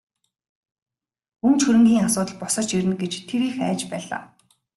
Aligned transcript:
Өмч 1.45 1.59
хөрөнгийн 1.63 2.05
асуудал 2.07 2.37
босож 2.41 2.67
ирнэ 2.77 2.95
гэж 3.01 3.13
тэр 3.27 3.41
их 3.49 3.55
айж 3.67 3.81
байлаа. 3.91 4.23